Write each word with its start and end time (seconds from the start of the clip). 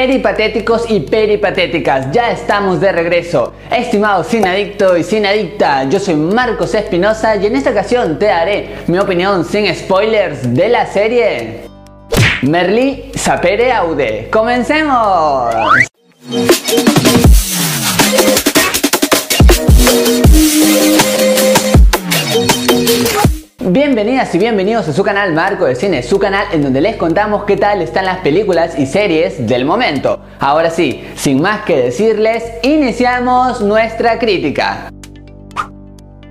Peripatéticos 0.00 0.86
y 0.88 1.00
peripatéticas, 1.00 2.10
ya 2.10 2.30
estamos 2.30 2.80
de 2.80 2.90
regreso. 2.90 3.52
Estimado 3.70 4.24
sin 4.24 4.46
adicto 4.46 4.96
y 4.96 5.04
sin 5.04 5.26
adicta, 5.26 5.84
yo 5.90 6.00
soy 6.00 6.14
Marcos 6.14 6.74
Espinosa 6.74 7.36
y 7.36 7.44
en 7.44 7.56
esta 7.56 7.68
ocasión 7.68 8.18
te 8.18 8.24
daré 8.24 8.76
mi 8.86 8.98
opinión 8.98 9.44
sin 9.44 9.66
spoilers 9.74 10.54
de 10.54 10.68
la 10.70 10.86
serie 10.86 11.64
Merlí 12.40 13.12
Sapere 13.14 13.70
Aude. 13.72 14.30
¡Comencemos! 14.32 15.54
Bienvenidas 23.92 24.32
y 24.36 24.38
bienvenidos 24.38 24.86
a 24.86 24.92
su 24.92 25.02
canal 25.02 25.32
Marco 25.32 25.64
de 25.64 25.74
Cine, 25.74 26.04
su 26.04 26.20
canal 26.20 26.46
en 26.52 26.62
donde 26.62 26.80
les 26.80 26.94
contamos 26.94 27.42
qué 27.42 27.56
tal 27.56 27.82
están 27.82 28.04
las 28.04 28.18
películas 28.18 28.78
y 28.78 28.86
series 28.86 29.48
del 29.48 29.64
momento. 29.64 30.20
Ahora 30.38 30.70
sí, 30.70 31.04
sin 31.16 31.42
más 31.42 31.62
que 31.62 31.76
decirles, 31.76 32.44
iniciamos 32.62 33.60
nuestra 33.62 34.20
crítica. 34.20 34.92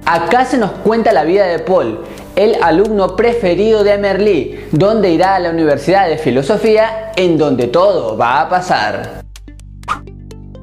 Acá 0.06 0.46
se 0.46 0.58
nos 0.58 0.72
cuenta 0.72 1.12
la 1.12 1.26
vida 1.26 1.48
de 1.48 1.60
Paul, 1.60 2.00
el 2.38 2.56
alumno 2.64 3.18
preferido 3.18 3.84
de 3.84 3.98
Merlí, 3.98 4.68
donde 4.72 5.10
irá 5.12 5.36
a 5.36 5.40
la 5.40 5.50
Universidad 5.50 6.08
de 6.08 6.18
Filosofía 6.18 7.12
en 7.18 7.38
donde 7.38 7.68
todo 7.68 8.16
va 8.18 8.40
a 8.40 8.48
pasar. 8.48 9.26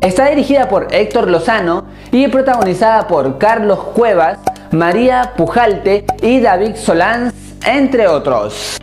Está 0.01 0.31
dirigida 0.31 0.67
por 0.71 0.89
Héctor 0.95 1.29
Lozano 1.29 1.85
y 2.11 2.29
protagonizada 2.29 3.07
por 3.07 3.37
Carlos 3.37 3.81
Cuevas, 3.93 4.39
María 4.73 5.35
Pujalte 5.37 6.05
y 6.23 6.41
David 6.41 6.75
Solans, 6.77 7.33
entre 7.65 8.09
otros. 8.09 8.79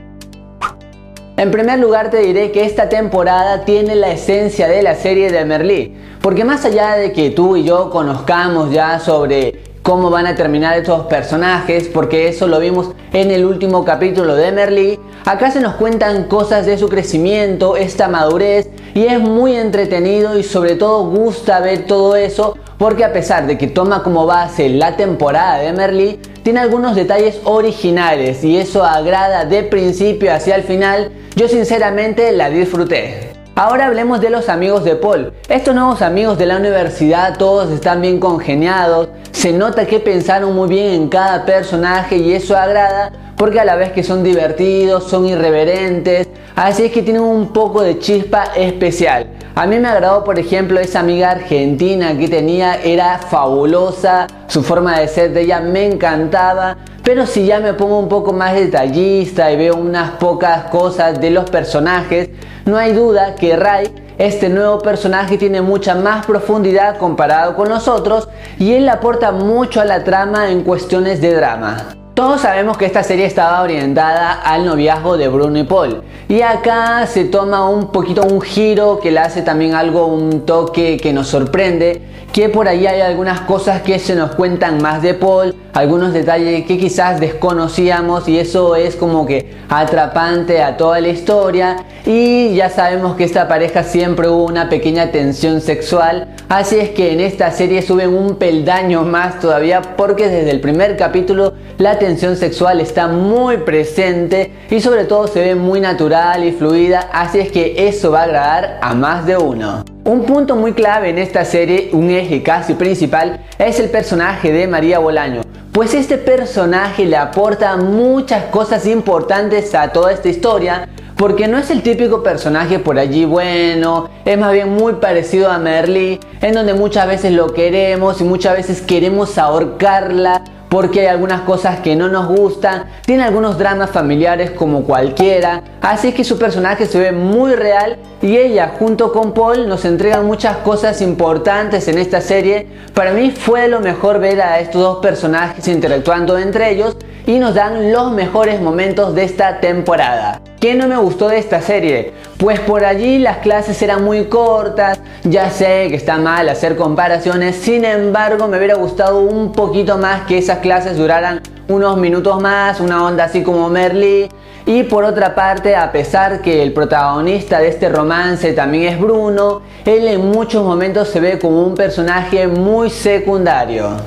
En 1.35 1.51
primer 1.51 1.79
lugar 1.79 2.09
te 2.09 2.19
diré 2.19 2.51
que 2.51 2.63
esta 2.63 2.87
temporada 2.87 3.65
tiene 3.65 3.95
la 3.95 4.11
esencia 4.11 4.67
de 4.67 4.81
la 4.81 4.95
serie 4.95 5.31
de 5.31 5.43
Merlí, 5.45 5.95
porque 6.21 6.45
más 6.45 6.63
allá 6.63 6.95
de 6.95 7.11
que 7.11 7.31
tú 7.31 7.57
y 7.57 7.63
yo 7.63 7.89
conozcamos 7.89 8.71
ya 8.71 8.99
sobre 8.99 9.72
cómo 9.83 10.09
van 10.09 10.25
a 10.25 10.35
terminar 10.35 10.77
estos 10.77 11.05
personajes, 11.07 11.89
porque 11.89 12.29
eso 12.29 12.47
lo 12.47 12.59
vimos 12.59 12.91
en 13.11 13.31
el 13.31 13.45
último 13.45 13.83
capítulo 13.83 14.35
de 14.35 14.51
Merlí, 14.51 14.99
acá 15.25 15.51
se 15.51 15.59
nos 15.59 15.75
cuentan 15.75 16.23
cosas 16.23 16.65
de 16.65 16.77
su 16.77 16.87
crecimiento, 16.89 17.75
esta 17.75 18.07
madurez, 18.07 18.69
y 18.95 19.05
es 19.05 19.19
muy 19.19 19.55
entretenido 19.55 20.39
y 20.39 20.43
sobre 20.43 20.75
todo 20.75 21.05
gusta 21.05 21.59
ver 21.59 21.85
todo 21.85 22.15
eso 22.15 22.57
porque 22.77 23.03
a 23.03 23.13
pesar 23.13 23.45
de 23.45 23.57
que 23.57 23.67
toma 23.67 24.03
como 24.03 24.25
base 24.25 24.69
la 24.69 24.95
temporada 24.95 25.59
de 25.59 25.73
Merlí, 25.73 26.19
tiene 26.43 26.59
algunos 26.59 26.95
detalles 26.95 27.39
originales 27.43 28.43
y 28.43 28.57
eso 28.57 28.83
agrada 28.83 29.45
de 29.45 29.63
principio 29.63 30.33
hacia 30.33 30.55
el 30.55 30.63
final, 30.63 31.11
yo 31.35 31.47
sinceramente 31.47 32.31
la 32.31 32.49
disfruté. 32.49 33.32
Ahora 33.55 33.85
hablemos 33.85 34.19
de 34.19 34.31
los 34.31 34.49
amigos 34.49 34.83
de 34.83 34.95
Paul. 34.95 35.31
Estos 35.47 35.75
nuevos 35.75 36.01
amigos 36.01 36.39
de 36.39 36.47
la 36.47 36.57
universidad 36.57 37.37
todos 37.37 37.69
están 37.69 38.01
bien 38.01 38.19
congeniados, 38.19 39.09
se 39.31 39.53
nota 39.53 39.85
que 39.85 39.99
pensaron 39.99 40.55
muy 40.55 40.67
bien 40.67 40.87
en 40.87 41.07
cada 41.07 41.45
personaje 41.45 42.17
y 42.17 42.33
eso 42.33 42.57
agrada 42.57 43.11
porque 43.43 43.59
a 43.59 43.65
la 43.65 43.75
vez 43.75 43.91
que 43.91 44.03
son 44.03 44.23
divertidos, 44.23 45.03
son 45.03 45.25
irreverentes, 45.25 46.29
así 46.55 46.85
es 46.85 46.93
que 46.93 47.01
tienen 47.01 47.23
un 47.23 47.51
poco 47.51 47.81
de 47.81 47.99
chispa 47.99 48.45
especial. 48.55 49.27
A 49.53 49.67
mí 49.67 49.79
me 49.79 49.89
agradó, 49.89 50.23
por 50.23 50.39
ejemplo, 50.39 50.79
esa 50.79 51.01
amiga 51.01 51.31
argentina 51.31 52.17
que 52.17 52.29
tenía, 52.29 52.75
era 52.75 53.17
fabulosa, 53.17 54.27
su 54.47 54.63
forma 54.63 54.97
de 54.97 55.09
ser 55.09 55.33
de 55.33 55.41
ella 55.41 55.59
me 55.59 55.85
encantaba, 55.85 56.77
pero 57.03 57.25
si 57.25 57.45
ya 57.45 57.59
me 57.59 57.73
pongo 57.73 57.99
un 57.99 58.07
poco 58.07 58.31
más 58.31 58.53
detallista 58.53 59.51
y 59.51 59.57
veo 59.57 59.75
unas 59.75 60.11
pocas 60.11 60.69
cosas 60.69 61.19
de 61.19 61.29
los 61.29 61.49
personajes, 61.49 62.29
no 62.63 62.77
hay 62.77 62.93
duda 62.93 63.35
que 63.35 63.57
Ray 63.57 63.93
este 64.19 64.47
nuevo 64.47 64.79
personaje 64.79 65.37
tiene 65.37 65.61
mucha 65.61 65.95
más 65.95 66.25
profundidad 66.25 66.97
comparado 66.97 67.57
con 67.57 67.67
los 67.67 67.89
otros 67.89 68.29
y 68.57 68.71
él 68.71 68.87
aporta 68.87 69.33
mucho 69.33 69.81
a 69.81 69.85
la 69.85 70.05
trama 70.05 70.49
en 70.49 70.63
cuestiones 70.63 71.19
de 71.19 71.33
drama. 71.33 72.02
Todos 72.13 72.41
sabemos 72.41 72.77
que 72.77 72.85
esta 72.85 73.01
serie 73.01 73.25
estaba 73.25 73.63
orientada 73.63 74.33
al 74.33 74.65
noviazgo 74.65 75.17
de 75.17 75.27
Bruno 75.29 75.57
y 75.57 75.63
Paul. 75.63 76.03
Y 76.29 76.41
acá 76.41 77.07
se 77.07 77.25
toma 77.25 77.67
un 77.67 77.87
poquito 77.87 78.21
un 78.21 78.39
giro 78.39 78.99
que 79.01 79.09
le 79.09 79.19
hace 79.19 79.41
también 79.41 79.73
algo, 79.73 80.05
un 80.05 80.45
toque 80.45 80.97
que 80.97 81.11
nos 81.11 81.27
sorprende. 81.27 82.03
Que 82.31 82.49
por 82.49 82.67
ahí 82.67 82.85
hay 82.85 83.01
algunas 83.01 83.41
cosas 83.41 83.81
que 83.81 83.97
se 83.97 84.13
nos 84.13 84.35
cuentan 84.35 84.79
más 84.79 85.01
de 85.01 85.15
Paul, 85.15 85.55
algunos 85.73 86.13
detalles 86.13 86.65
que 86.65 86.77
quizás 86.77 87.19
desconocíamos 87.19 88.27
y 88.29 88.37
eso 88.37 88.75
es 88.75 88.95
como 88.95 89.25
que 89.25 89.55
atrapante 89.69 90.61
a 90.61 90.77
toda 90.77 91.01
la 91.01 91.07
historia. 91.07 91.77
Y 92.05 92.53
ya 92.53 92.69
sabemos 92.69 93.15
que 93.15 93.23
esta 93.23 93.47
pareja 93.47 93.83
siempre 93.83 94.29
hubo 94.29 94.45
una 94.45 94.69
pequeña 94.69 95.11
tensión 95.11 95.61
sexual. 95.61 96.27
Así 96.47 96.77
es 96.77 96.89
que 96.91 97.11
en 97.11 97.19
esta 97.19 97.51
serie 97.51 97.81
suben 97.81 98.13
un 98.13 98.35
peldaño 98.35 99.03
más 99.03 99.39
todavía 99.39 99.81
porque 99.97 100.29
desde 100.29 100.51
el 100.51 100.61
primer 100.61 100.95
capítulo 100.95 101.53
la 101.77 101.97
tensión 101.97 102.35
sexual 102.35 102.79
está 102.79 103.07
muy 103.07 103.57
presente 103.57 104.51
y 104.69 104.79
sobre 104.79 105.05
todo 105.05 105.27
se 105.27 105.39
ve 105.39 105.55
muy 105.55 105.79
natural 105.79 106.43
y 106.43 106.51
fluida, 106.51 107.09
así 107.11 107.39
es 107.39 107.51
que 107.51 107.87
eso 107.87 108.11
va 108.11 108.21
a 108.21 108.23
agradar 108.23 108.79
a 108.81 108.93
más 108.93 109.25
de 109.25 109.37
uno. 109.37 109.92
Un 110.05 110.25
punto 110.25 110.57
muy 110.57 110.73
clave 110.73 111.11
en 111.11 111.17
esta 111.17 111.45
serie, 111.45 111.89
un 111.93 112.09
eje 112.09 112.43
casi 112.43 112.73
principal, 112.73 113.39
es 113.57 113.79
el 113.79 113.89
personaje 113.89 114.51
de 114.51 114.67
María 114.67 114.99
Bolaño, 114.99 115.43
pues 115.71 115.93
este 115.93 116.17
personaje 116.17 117.05
le 117.05 117.15
aporta 117.15 117.77
muchas 117.77 118.43
cosas 118.45 118.85
importantes 118.85 119.73
a 119.73 119.93
toda 119.93 120.11
esta 120.11 120.27
historia, 120.27 120.89
porque 121.15 121.47
no 121.47 121.57
es 121.57 121.71
el 121.71 121.83
típico 121.83 122.21
personaje 122.21 122.79
por 122.79 122.99
allí 122.99 123.23
bueno, 123.23 124.09
es 124.25 124.37
más 124.37 124.51
bien 124.51 124.73
muy 124.73 124.95
parecido 124.95 125.49
a 125.49 125.57
Merly, 125.57 126.19
en 126.41 126.53
donde 126.53 126.73
muchas 126.73 127.07
veces 127.07 127.31
lo 127.31 127.53
queremos 127.53 128.19
y 128.19 128.25
muchas 128.25 128.57
veces 128.57 128.81
queremos 128.81 129.37
ahorcarla 129.37 130.43
porque 130.73 131.01
hay 131.01 131.05
algunas 131.05 131.41
cosas 131.41 131.81
que 131.81 131.95
no 131.95 132.07
nos 132.09 132.25
gustan, 132.25 132.85
tiene 133.05 133.21
algunos 133.21 133.59
dramas 133.59 133.91
familiares 133.91 134.49
como 134.49 134.85
cualquiera, 134.85 135.61
así 135.83 136.13
que 136.13 136.23
su 136.23 136.39
personaje 136.39 136.87
se 136.87 136.97
ve 136.99 137.11
muy 137.11 137.53
real 137.53 137.97
y 138.23 138.37
ella 138.37 138.73
junto 138.79 139.13
con 139.13 139.35
Paul 139.35 139.67
nos 139.69 139.85
entregan 139.85 140.25
muchas 140.25 140.57
cosas 140.57 140.99
importantes 141.03 141.87
en 141.89 141.99
esta 141.99 142.21
serie. 142.21 142.65
Para 142.95 143.13
mí 143.13 143.29
fue 143.29 143.67
lo 143.67 143.81
mejor 143.81 144.17
ver 144.17 144.41
a 144.41 144.59
estos 144.61 144.81
dos 144.81 144.97
personajes 144.97 145.67
interactuando 145.67 146.39
entre 146.39 146.71
ellos 146.71 146.97
y 147.27 147.37
nos 147.37 147.53
dan 147.53 147.91
los 147.91 148.11
mejores 148.11 148.59
momentos 148.59 149.13
de 149.13 149.25
esta 149.25 149.59
temporada. 149.59 150.41
¿Qué 150.63 150.75
no 150.75 150.87
me 150.87 150.95
gustó 150.95 151.27
de 151.27 151.39
esta 151.39 151.59
serie? 151.59 152.13
Pues 152.37 152.57
por 152.61 152.85
allí 152.85 153.19
las 153.19 153.39
clases 153.39 153.81
eran 153.81 154.01
muy 154.01 154.27
cortas, 154.27 154.97
ya 155.25 155.49
sé 155.49 155.87
que 155.89 155.97
está 155.97 156.15
mal 156.15 156.47
hacer 156.47 156.77
comparaciones, 156.77 157.57
sin 157.57 157.83
embargo 157.83 158.47
me 158.47 158.55
hubiera 158.55 158.75
gustado 158.75 159.19
un 159.19 159.51
poquito 159.51 159.97
más 159.97 160.25
que 160.25 160.37
esas 160.37 160.59
clases 160.59 160.95
duraran 160.95 161.41
unos 161.67 161.97
minutos 161.97 162.41
más, 162.41 162.79
una 162.79 163.03
onda 163.03 163.25
así 163.25 163.43
como 163.43 163.67
Merly. 163.67 164.29
Y 164.65 164.83
por 164.83 165.03
otra 165.03 165.35
parte, 165.35 165.75
a 165.75 165.91
pesar 165.91 166.41
que 166.41 166.63
el 166.63 166.71
protagonista 166.71 167.59
de 167.59 167.67
este 167.67 167.89
romance 167.89 168.53
también 168.53 168.93
es 168.93 168.97
Bruno, 168.97 169.63
él 169.83 170.07
en 170.07 170.31
muchos 170.31 170.63
momentos 170.63 171.09
se 171.09 171.19
ve 171.19 171.39
como 171.39 171.61
un 171.61 171.75
personaje 171.75 172.47
muy 172.47 172.89
secundario. 172.89 173.97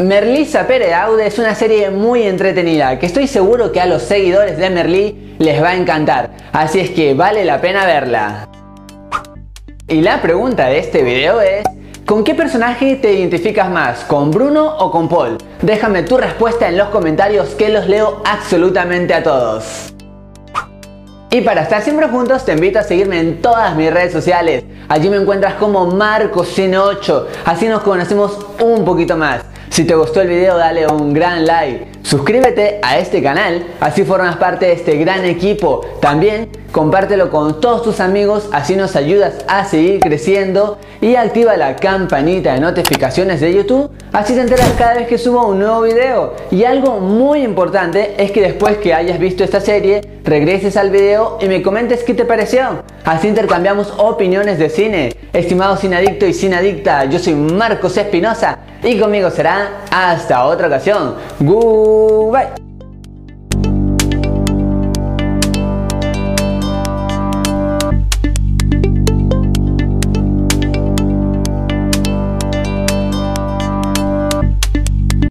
Merlí 0.00 0.46
Sapere 0.46 0.94
Aude 0.94 1.26
es 1.26 1.38
una 1.38 1.54
serie 1.54 1.90
muy 1.90 2.22
entretenida 2.22 2.98
que 2.98 3.04
estoy 3.04 3.26
seguro 3.26 3.70
que 3.70 3.82
a 3.82 3.86
los 3.86 4.00
seguidores 4.00 4.56
de 4.56 4.70
Merlí 4.70 5.36
les 5.38 5.62
va 5.62 5.70
a 5.70 5.76
encantar, 5.76 6.30
así 6.52 6.80
es 6.80 6.88
que 6.88 7.12
vale 7.12 7.44
la 7.44 7.60
pena 7.60 7.84
verla. 7.84 8.48
Y 9.88 10.00
la 10.00 10.22
pregunta 10.22 10.68
de 10.68 10.78
este 10.78 11.02
video 11.02 11.42
es, 11.42 11.64
¿con 12.06 12.24
qué 12.24 12.34
personaje 12.34 12.96
te 12.96 13.12
identificas 13.12 13.68
más? 13.68 14.00
¿Con 14.04 14.30
Bruno 14.30 14.74
o 14.78 14.90
con 14.90 15.06
Paul? 15.06 15.36
Déjame 15.60 16.02
tu 16.02 16.16
respuesta 16.16 16.66
en 16.66 16.78
los 16.78 16.88
comentarios 16.88 17.50
que 17.50 17.68
los 17.68 17.86
leo 17.86 18.22
absolutamente 18.24 19.12
a 19.12 19.22
todos. 19.22 19.92
Y 21.30 21.42
para 21.42 21.60
estar 21.60 21.82
siempre 21.82 22.08
juntos 22.08 22.46
te 22.46 22.52
invito 22.52 22.78
a 22.78 22.84
seguirme 22.84 23.20
en 23.20 23.42
todas 23.42 23.76
mis 23.76 23.92
redes 23.92 24.14
sociales. 24.14 24.64
Allí 24.88 25.10
me 25.10 25.18
encuentras 25.18 25.54
como 25.54 25.92
MarcosN8, 25.92 27.26
así 27.44 27.68
nos 27.68 27.82
conocemos 27.82 28.38
un 28.60 28.82
poquito 28.86 29.18
más. 29.18 29.42
Si 29.70 29.84
te 29.84 29.94
gustó 29.94 30.20
el 30.20 30.28
video 30.28 30.58
dale 30.58 30.84
un 30.88 31.14
gran 31.14 31.46
like, 31.46 31.86
suscríbete 32.02 32.80
a 32.82 32.98
este 32.98 33.22
canal, 33.22 33.64
así 33.78 34.02
formas 34.02 34.34
parte 34.34 34.66
de 34.66 34.72
este 34.72 34.96
gran 34.96 35.24
equipo. 35.24 35.82
También 36.00 36.48
compártelo 36.72 37.30
con 37.30 37.60
todos 37.60 37.84
tus 37.84 38.00
amigos, 38.00 38.48
así 38.50 38.74
nos 38.74 38.96
ayudas 38.96 39.44
a 39.46 39.64
seguir 39.64 40.00
creciendo 40.00 40.78
y 41.00 41.14
activa 41.14 41.56
la 41.56 41.76
campanita 41.76 42.54
de 42.54 42.60
notificaciones 42.60 43.40
de 43.40 43.54
YouTube, 43.54 43.92
así 44.12 44.34
te 44.34 44.40
enteras 44.40 44.72
cada 44.76 44.94
vez 44.94 45.06
que 45.06 45.18
subo 45.18 45.46
un 45.46 45.60
nuevo 45.60 45.82
video. 45.82 46.34
Y 46.50 46.64
algo 46.64 46.98
muy 46.98 47.42
importante 47.42 48.16
es 48.18 48.32
que 48.32 48.42
después 48.42 48.78
que 48.78 48.92
hayas 48.92 49.20
visto 49.20 49.44
esta 49.44 49.60
serie, 49.60 50.00
regreses 50.24 50.76
al 50.76 50.90
video 50.90 51.38
y 51.40 51.46
me 51.46 51.62
comentes 51.62 52.02
qué 52.02 52.14
te 52.14 52.24
pareció. 52.24 52.82
Así 53.04 53.28
intercambiamos 53.28 53.94
opiniones 53.98 54.58
de 54.58 54.68
cine. 54.68 55.14
Estimado 55.32 55.74
adicto 55.74 56.26
y 56.26 56.52
adicta, 56.52 57.04
yo 57.04 57.20
soy 57.20 57.34
Marcos 57.34 57.96
Espinosa 57.96 58.58
y 58.82 58.98
conmigo 58.98 59.30
será 59.30 59.69
hasta 59.90 60.44
otra 60.44 60.66
ocasión. 60.68 61.14
Goodbye. 61.40 62.59